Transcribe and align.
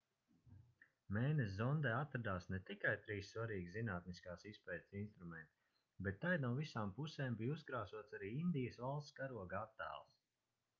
mēness 1.17 1.51
zondē 1.57 1.91
atradās 1.97 2.47
ne 2.53 2.59
tikai 2.69 2.93
trīs 3.03 3.29
svarīgi 3.35 3.69
zinātniskās 3.75 4.47
izpētes 4.53 4.97
instrumenti 5.03 6.03
bet 6.09 6.19
tai 6.25 6.33
no 6.47 6.53
visām 6.63 6.97
pusēm 6.99 7.41
bija 7.45 7.59
uzkrāsots 7.61 8.21
arī 8.21 8.35
indijas 8.43 8.83
valsts 8.89 9.19
karoga 9.23 9.65
attēls 9.69 10.21